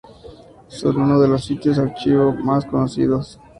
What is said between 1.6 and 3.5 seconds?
archivo más conocidos.